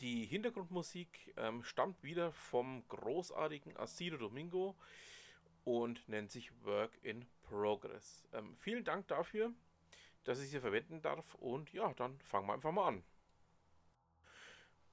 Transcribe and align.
Die 0.00 0.26
Hintergrundmusik 0.26 1.32
ähm, 1.38 1.62
stammt 1.62 2.02
wieder 2.02 2.30
vom 2.32 2.86
großartigen 2.88 3.76
Asido 3.78 4.18
Domingo 4.18 4.76
und 5.64 6.06
nennt 6.06 6.30
sich 6.30 6.52
Work 6.64 6.98
in 7.02 7.24
Progress. 7.42 8.26
Ähm, 8.34 8.54
vielen 8.56 8.84
Dank 8.84 9.08
dafür, 9.08 9.52
dass 10.24 10.42
ich 10.42 10.50
sie 10.50 10.60
verwenden 10.60 11.00
darf 11.00 11.34
und 11.36 11.72
ja, 11.72 11.94
dann 11.94 12.18
fangen 12.20 12.46
wir 12.46 12.52
einfach 12.52 12.72
mal 12.72 12.88
an. 12.88 13.04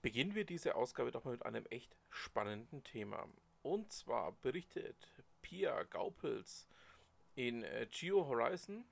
Beginnen 0.02 0.35
wir 0.35 0.45
diese 0.45 0.76
Ausgabe 0.76 1.12
doch 1.12 1.26
mal 1.26 1.31
mit 1.31 1.45
einem 1.45 1.65
echt 1.65 1.98
spannenden 2.09 2.84
Thema. 2.85 3.27
Und 3.62 3.91
zwar 3.91 4.31
berichtet 4.31 5.09
Pia 5.41 5.84
Gaupels 5.84 6.67
in 7.35 7.63
äh, 7.63 7.88
Geo 7.91 8.26
Horizon 8.26 8.85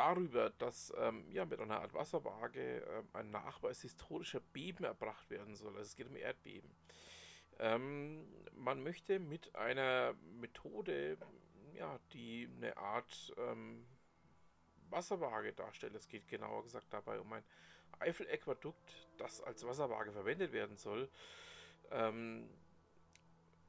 darüber, 0.00 0.48
dass 0.48 0.92
ähm, 0.96 1.30
ja, 1.30 1.44
mit 1.44 1.60
einer 1.60 1.82
Art 1.82 1.92
Wasserwaage 1.92 2.78
ähm, 2.78 3.08
ein 3.12 3.30
Nachweis 3.30 3.82
historischer 3.82 4.40
Beben 4.40 4.84
erbracht 4.84 5.28
werden 5.28 5.54
soll. 5.54 5.76
Also 5.76 5.82
es 5.82 5.96
geht 5.96 6.08
um 6.08 6.16
Erdbeben. 6.16 6.70
Ähm, 7.58 8.26
man 8.52 8.82
möchte 8.82 9.18
mit 9.18 9.54
einer 9.54 10.14
Methode, 10.40 11.18
ja, 11.74 11.98
die 12.14 12.48
eine 12.56 12.74
Art 12.78 13.34
ähm, 13.36 13.84
Wasserwaage 14.88 15.52
darstellt, 15.52 15.94
es 15.94 16.08
geht 16.08 16.26
genauer 16.28 16.62
gesagt 16.62 16.86
dabei 16.90 17.20
um 17.20 17.30
ein 17.34 17.44
Eifel-Äquadukt, 17.98 19.08
das 19.18 19.42
als 19.42 19.66
Wasserwaage 19.66 20.12
verwendet 20.12 20.52
werden 20.52 20.78
soll, 20.78 21.10
ähm, 21.90 22.48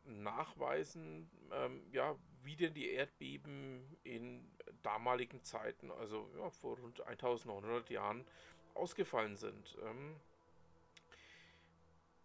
nachweisen, 0.06 1.30
ähm, 1.52 1.84
ja, 1.92 2.16
wie 2.44 2.56
denn 2.56 2.74
die 2.74 2.90
Erdbeben 2.90 3.98
in 4.04 4.50
damaligen 4.82 5.44
Zeiten, 5.44 5.92
also 5.92 6.30
ja, 6.38 6.50
vor 6.50 6.80
rund 6.80 7.06
1900 7.06 7.90
Jahren, 7.90 8.26
ausgefallen 8.74 9.36
sind. 9.36 9.78
Ähm, 9.84 10.16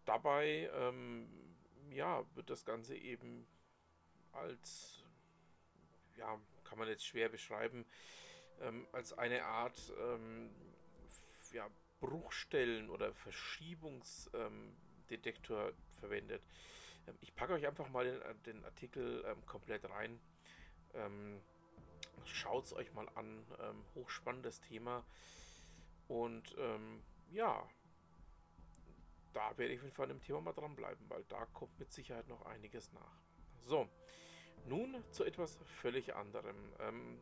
dabei 0.05 0.71
ähm, 0.73 1.29
ja, 1.91 2.25
wird 2.35 2.51
das 2.51 2.65
Ganze 2.65 2.97
eben 2.97 3.47
als, 4.33 5.05
ja, 6.17 6.41
kann 6.65 6.79
man 6.79 6.89
jetzt 6.89 7.07
schwer 7.07 7.29
beschreiben, 7.29 7.85
ähm, 8.61 8.87
als 8.93 9.13
eine 9.13 9.45
Art 9.45 9.93
ähm, 9.99 10.51
ja, 11.53 11.69
Bruchstellen- 12.01 12.91
oder 12.91 13.15
Verschiebungsdetektor 13.15 15.73
verwendet. 16.01 16.47
Ähm, 17.07 17.17
ich 17.21 17.35
packe 17.35 17.55
euch 17.55 17.67
einfach 17.67 17.89
mal 17.89 18.05
den, 18.05 18.23
äh, 18.23 18.35
den 18.47 18.65
Artikel 18.65 19.25
ähm, 19.27 19.45
komplett 19.47 19.89
rein. 19.89 20.21
Ähm, 20.95 21.41
Schaut 22.25 22.65
es 22.65 22.73
euch 22.73 22.93
mal 22.93 23.09
an. 23.15 23.47
Hochspannendes 23.95 24.61
Thema. 24.61 25.05
Und 26.09 26.57
ja, 27.31 27.69
da 29.33 29.57
werde 29.59 29.75
ich 29.75 29.81
von 29.93 30.09
dem 30.09 30.21
Thema 30.21 30.41
mal 30.41 30.53
dranbleiben, 30.53 31.09
weil 31.11 31.23
da 31.25 31.45
kommt 31.47 31.79
mit 31.79 31.93
Sicherheit 31.93 32.27
noch 32.27 32.47
einiges 32.47 32.93
nach. 32.95 33.23
So, 33.61 33.87
nun 34.67 34.97
zu 35.11 35.25
etwas 35.25 35.59
völlig 35.81 36.15
anderem. 36.15 36.57
Ähm, 36.81 37.21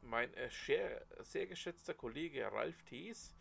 mein 0.00 0.32
äh, 0.34 0.48
sehr, 0.50 1.06
sehr, 1.22 1.46
geschätzter 1.46 1.92
Kollege 1.92 2.50
Ralf 2.50 2.82
Thees 2.84 3.34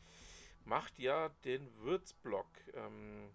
macht 0.66 1.00
ja 1.00 1.30
den 1.46 1.74
Würzblog. 1.78 2.48
Ähm, 2.74 3.32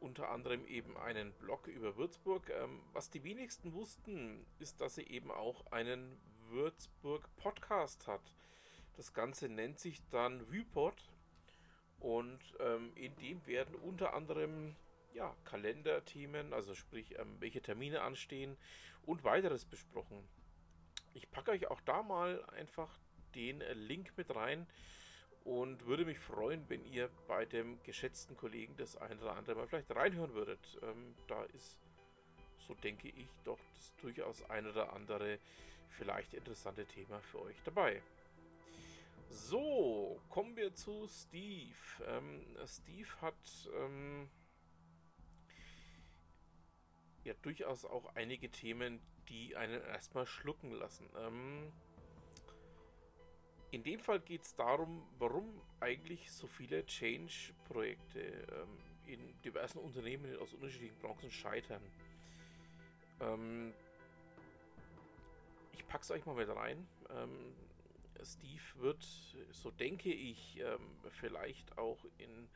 unter 0.00 0.30
anderem 0.30 0.66
eben 0.66 0.96
einen 0.96 1.32
Blog 1.32 1.66
über 1.66 1.96
Würzburg. 1.96 2.50
Ähm, 2.50 2.80
was 2.92 3.10
die 3.10 3.24
wenigsten 3.24 3.72
wussten, 3.72 4.44
ist, 4.58 4.80
dass 4.80 4.98
er 4.98 5.08
eben 5.10 5.30
auch 5.30 5.66
einen 5.72 6.18
Würzburg-Podcast 6.48 8.06
hat. 8.06 8.32
Das 8.96 9.12
Ganze 9.12 9.48
nennt 9.48 9.78
sich 9.78 10.00
dann 10.10 10.50
Vypod 10.50 11.10
und 12.00 12.40
ähm, 12.60 12.92
in 12.94 13.14
dem 13.16 13.46
werden 13.46 13.74
unter 13.74 14.14
anderem 14.14 14.76
ja, 15.12 15.34
Kalenderthemen, 15.44 16.52
also 16.52 16.74
sprich, 16.74 17.18
ähm, 17.18 17.36
welche 17.40 17.62
Termine 17.62 18.02
anstehen 18.02 18.56
und 19.04 19.24
weiteres 19.24 19.64
besprochen. 19.64 20.28
Ich 21.14 21.30
packe 21.30 21.50
euch 21.50 21.68
auch 21.68 21.80
da 21.80 22.02
mal 22.02 22.44
einfach 22.50 22.98
den 23.34 23.60
Link 23.74 24.12
mit 24.16 24.34
rein 24.34 24.66
und 25.46 25.86
würde 25.86 26.04
mich 26.04 26.18
freuen, 26.18 26.68
wenn 26.68 26.84
ihr 26.84 27.08
bei 27.28 27.44
dem 27.44 27.80
geschätzten 27.84 28.36
Kollegen 28.36 28.76
das 28.76 28.96
ein 28.96 29.16
oder 29.20 29.36
andere 29.36 29.54
mal 29.54 29.68
vielleicht 29.68 29.94
reinhören 29.94 30.34
würdet. 30.34 30.78
Ähm, 30.82 31.14
da 31.28 31.44
ist, 31.44 31.78
so 32.58 32.74
denke 32.74 33.08
ich, 33.08 33.28
doch 33.44 33.58
das 33.74 33.94
durchaus 33.98 34.42
ein 34.50 34.66
oder 34.66 34.92
andere 34.92 35.38
vielleicht 35.90 36.34
interessante 36.34 36.84
Thema 36.84 37.20
für 37.20 37.42
euch 37.42 37.56
dabei. 37.64 38.02
So, 39.28 40.20
kommen 40.30 40.56
wir 40.56 40.74
zu 40.74 41.06
Steve. 41.06 41.76
Ähm, 42.06 42.44
Steve 42.66 43.08
hat 43.20 43.68
ähm, 43.76 44.28
ja 47.22 47.34
durchaus 47.42 47.84
auch 47.84 48.16
einige 48.16 48.50
Themen, 48.50 49.00
die 49.28 49.54
einen 49.54 49.80
erstmal 49.82 50.26
schlucken 50.26 50.72
lassen. 50.72 51.08
Ähm, 51.16 51.72
in 53.76 53.82
dem 53.82 54.00
Fall 54.00 54.20
geht 54.20 54.42
es 54.42 54.54
darum, 54.54 55.02
warum 55.18 55.60
eigentlich 55.80 56.32
so 56.32 56.46
viele 56.46 56.86
Change-Projekte 56.86 58.20
ähm, 58.20 58.78
in 59.06 59.42
diversen 59.42 59.80
Unternehmen 59.80 60.34
aus 60.38 60.54
unterschiedlichen 60.54 60.98
Branchen 60.98 61.30
scheitern. 61.30 61.82
Ähm, 63.20 63.74
ich 65.72 65.86
packe 65.86 66.04
es 66.04 66.10
euch 66.10 66.24
mal 66.24 66.34
mit 66.34 66.48
rein. 66.48 66.88
Ähm, 67.10 67.52
Steve 68.24 68.62
wird, 68.76 69.06
so 69.50 69.70
denke 69.70 70.10
ich, 70.10 70.58
ähm, 70.58 70.80
vielleicht 71.10 71.76
auch 71.76 71.98
in 72.16 72.48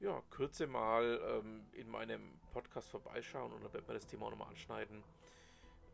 ja, 0.00 0.22
Kürze 0.28 0.66
mal 0.66 1.18
ähm, 1.30 1.64
in 1.72 1.88
meinem 1.88 2.38
Podcast 2.52 2.90
vorbeischauen 2.90 3.54
und 3.54 3.64
dann 3.64 3.72
werden 3.72 3.88
wir 3.88 3.94
das 3.94 4.06
Thema 4.06 4.26
auch 4.26 4.30
nochmal 4.32 4.48
anschneiden. 4.48 5.02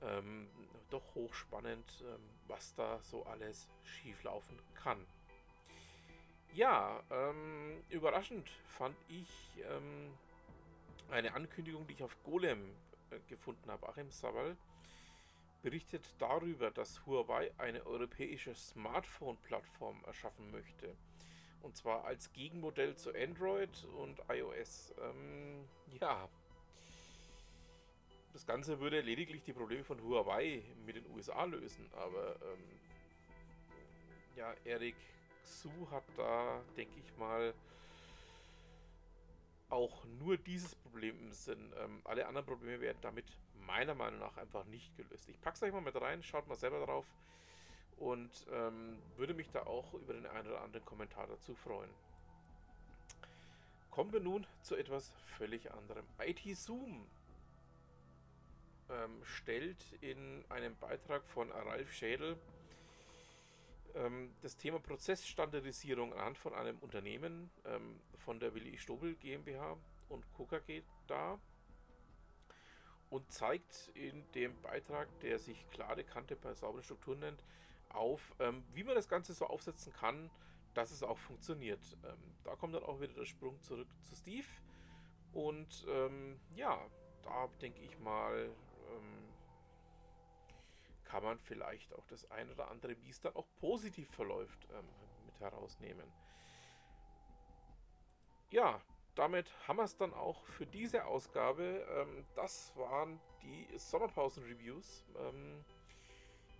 Ähm, 0.02 0.48
doch 0.90 1.14
hochspannend, 1.14 2.04
ähm, 2.06 2.20
was 2.46 2.74
da 2.74 3.00
so 3.02 3.24
alles 3.24 3.68
schieflaufen 3.84 4.58
kann. 4.74 5.04
Ja, 6.54 7.02
ähm, 7.10 7.82
überraschend 7.90 8.48
fand 8.78 8.96
ich 9.08 9.28
ähm, 9.70 10.12
eine 11.10 11.34
Ankündigung, 11.34 11.86
die 11.86 11.94
ich 11.94 12.02
auf 12.02 12.16
Golem 12.22 12.74
äh, 13.10 13.18
gefunden 13.28 13.70
habe. 13.70 13.88
Achim 13.88 14.10
Sabal 14.10 14.56
berichtet 15.62 16.08
darüber, 16.18 16.70
dass 16.70 17.04
Huawei 17.06 17.50
eine 17.58 17.84
europäische 17.86 18.54
Smartphone-Plattform 18.54 20.04
erschaffen 20.04 20.50
möchte. 20.50 20.96
Und 21.62 21.76
zwar 21.76 22.04
als 22.04 22.32
Gegenmodell 22.32 22.96
zu 22.96 23.12
Android 23.14 23.84
und 23.98 24.22
iOS. 24.28 24.94
Ähm, 25.02 25.68
ja, 26.00 26.28
das 28.36 28.44
Ganze 28.46 28.78
würde 28.80 29.00
lediglich 29.00 29.42
die 29.44 29.54
Probleme 29.54 29.82
von 29.82 29.98
Huawei 30.02 30.62
mit 30.84 30.94
den 30.94 31.06
USA 31.16 31.44
lösen, 31.44 31.88
aber 31.92 32.36
ähm, 32.42 32.64
ja, 34.36 34.52
Eric 34.66 34.94
Xu 35.42 35.70
hat 35.90 36.04
da, 36.18 36.60
denke 36.76 37.00
ich 37.00 37.16
mal, 37.16 37.54
auch 39.70 40.04
nur 40.20 40.36
dieses 40.36 40.74
Problem 40.74 41.18
im 41.18 41.32
Sinn. 41.32 41.72
Ähm, 41.78 42.02
alle 42.04 42.26
anderen 42.26 42.46
Probleme 42.46 42.78
werden 42.82 42.98
damit 43.00 43.24
meiner 43.66 43.94
Meinung 43.94 44.20
nach 44.20 44.36
einfach 44.36 44.66
nicht 44.66 44.94
gelöst. 44.98 45.26
Ich 45.30 45.40
packe 45.40 45.56
es 45.56 45.62
euch 45.62 45.72
mal 45.72 45.80
mit 45.80 45.98
rein, 45.98 46.22
schaut 46.22 46.46
mal 46.46 46.56
selber 46.56 46.84
drauf 46.84 47.06
und 47.96 48.46
ähm, 48.52 48.98
würde 49.16 49.32
mich 49.32 49.48
da 49.50 49.62
auch 49.62 49.94
über 49.94 50.12
den 50.12 50.26
einen 50.26 50.48
oder 50.48 50.60
anderen 50.60 50.84
Kommentar 50.84 51.26
dazu 51.26 51.54
freuen. 51.54 51.90
Kommen 53.90 54.12
wir 54.12 54.20
nun 54.20 54.46
zu 54.60 54.76
etwas 54.76 55.10
völlig 55.38 55.72
anderem. 55.72 56.04
IT 56.20 56.54
Zoom 56.54 57.06
ähm, 58.90 59.22
stellt 59.24 59.92
in 60.00 60.44
einem 60.48 60.76
Beitrag 60.76 61.24
von 61.26 61.50
Ralf 61.50 61.92
Schädel 61.92 62.36
ähm, 63.94 64.34
das 64.42 64.56
Thema 64.56 64.78
Prozessstandardisierung 64.78 66.12
anhand 66.12 66.38
von 66.38 66.54
einem 66.54 66.78
Unternehmen 66.78 67.50
ähm, 67.64 68.00
von 68.18 68.38
der 68.40 68.54
Willi 68.54 68.78
Stobel 68.78 69.14
GmbH 69.14 69.76
und 70.08 70.24
KKG 70.36 70.82
dar 71.06 71.40
und 73.10 73.30
zeigt 73.32 73.90
in 73.94 74.24
dem 74.32 74.60
Beitrag, 74.62 75.08
der 75.20 75.38
sich 75.38 75.68
klare 75.70 76.04
Kante 76.04 76.36
bei 76.36 76.54
sauberen 76.54 76.82
Strukturen 76.82 77.20
nennt, 77.20 77.42
auf, 77.88 78.34
ähm, 78.40 78.64
wie 78.74 78.84
man 78.84 78.94
das 78.94 79.08
Ganze 79.08 79.32
so 79.32 79.46
aufsetzen 79.46 79.92
kann, 79.92 80.30
dass 80.74 80.90
es 80.90 81.02
auch 81.02 81.18
funktioniert. 81.18 81.96
Ähm, 82.04 82.18
da 82.44 82.54
kommt 82.56 82.74
dann 82.74 82.82
auch 82.82 83.00
wieder 83.00 83.14
der 83.14 83.24
Sprung 83.24 83.60
zurück 83.62 83.88
zu 84.02 84.14
Steve. 84.16 84.46
Und 85.32 85.86
ähm, 85.88 86.38
ja, 86.54 86.78
da 87.22 87.48
denke 87.60 87.80
ich 87.80 87.98
mal, 88.00 88.50
ähm, 88.90 89.26
kann 91.04 91.22
man 91.22 91.38
vielleicht 91.38 91.94
auch 91.94 92.06
das 92.06 92.30
ein 92.30 92.50
oder 92.50 92.70
andere, 92.70 93.00
wie 93.02 93.10
es 93.10 93.20
dann 93.20 93.34
auch 93.36 93.46
positiv 93.60 94.10
verläuft, 94.10 94.66
ähm, 94.72 94.84
mit 95.24 95.40
herausnehmen. 95.40 96.12
Ja, 98.50 98.80
damit 99.14 99.50
haben 99.66 99.78
wir 99.78 99.84
es 99.84 99.96
dann 99.96 100.12
auch 100.12 100.44
für 100.44 100.66
diese 100.66 101.04
Ausgabe. 101.06 101.86
Ähm, 101.90 102.24
das 102.34 102.72
waren 102.76 103.18
die 103.42 103.66
Sommerpausen-Reviews. 103.76 105.04
Ähm, 105.18 105.64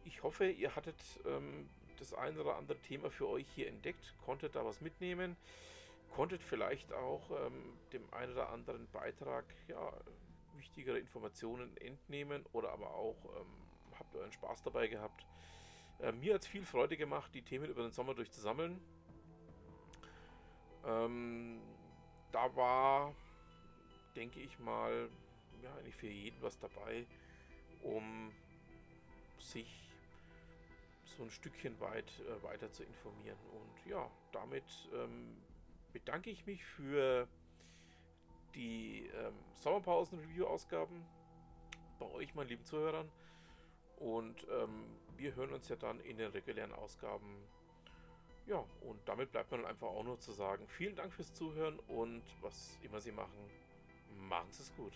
ich 0.04 0.22
hoffe, 0.22 0.48
ihr 0.48 0.74
hattet 0.74 0.96
ähm, 1.26 1.68
das 1.98 2.14
ein 2.14 2.38
oder 2.38 2.56
andere 2.56 2.78
Thema 2.78 3.10
für 3.10 3.28
euch 3.28 3.46
hier 3.54 3.68
entdeckt, 3.68 4.14
konntet 4.24 4.54
da 4.54 4.64
was 4.64 4.80
mitnehmen, 4.80 5.36
konntet 6.14 6.42
vielleicht 6.42 6.92
auch 6.92 7.30
ähm, 7.46 7.78
dem 7.92 8.12
einen 8.12 8.32
oder 8.32 8.50
anderen 8.50 8.86
Beitrag 8.88 9.44
ja, 9.68 9.92
wichtigere 10.58 10.98
Informationen 10.98 11.76
entnehmen 11.78 12.44
oder 12.52 12.72
aber 12.72 12.94
auch 12.94 13.16
ähm, 13.36 13.66
habt 13.98 14.14
euren 14.14 14.32
Spaß 14.32 14.62
dabei 14.62 14.88
gehabt. 14.88 15.26
Äh, 16.00 16.12
mir 16.12 16.34
hat 16.34 16.42
es 16.42 16.46
viel 16.46 16.64
Freude 16.64 16.96
gemacht, 16.96 17.34
die 17.34 17.42
Themen 17.42 17.70
über 17.70 17.82
den 17.82 17.92
Sommer 17.92 18.14
durchzusammeln. 18.14 18.80
Ähm, 20.84 21.60
da 22.32 22.54
war, 22.54 23.14
denke 24.14 24.40
ich 24.40 24.58
mal, 24.58 25.08
ja, 25.62 25.74
eigentlich 25.76 25.96
für 25.96 26.08
jeden 26.08 26.40
was 26.42 26.58
dabei, 26.58 27.06
um 27.82 28.32
sich 29.38 29.90
so 31.04 31.22
ein 31.22 31.30
Stückchen 31.30 31.78
weit 31.80 32.12
äh, 32.20 32.42
weiter 32.42 32.70
zu 32.70 32.84
informieren. 32.84 33.38
Und 33.52 33.90
ja, 33.90 34.10
damit 34.32 34.64
ähm, 34.94 35.36
bedanke 35.92 36.30
ich 36.30 36.46
mich 36.46 36.64
für 36.64 37.26
die 38.56 39.08
ähm, 39.14 39.34
Sommerpausen-Review-Ausgaben 39.54 41.04
bei 41.98 42.06
euch, 42.06 42.34
meinen 42.34 42.48
lieben 42.48 42.64
Zuhörern. 42.64 43.08
Und 43.98 44.46
ähm, 44.50 44.84
wir 45.16 45.34
hören 45.36 45.52
uns 45.52 45.68
ja 45.68 45.76
dann 45.76 46.00
in 46.00 46.16
den 46.16 46.30
regulären 46.30 46.72
Ausgaben. 46.72 47.42
Ja, 48.46 48.64
und 48.80 49.00
damit 49.06 49.32
bleibt 49.32 49.50
mir 49.50 49.58
dann 49.58 49.66
einfach 49.66 49.88
auch 49.88 50.04
nur 50.04 50.18
zu 50.18 50.32
sagen, 50.32 50.66
vielen 50.68 50.94
Dank 50.94 51.12
fürs 51.12 51.32
Zuhören 51.32 51.78
und 51.88 52.22
was 52.42 52.78
immer 52.82 53.00
Sie 53.00 53.12
machen, 53.12 53.50
machen 54.28 54.50
Sie 54.50 54.62
es 54.62 54.74
gut. 54.76 54.92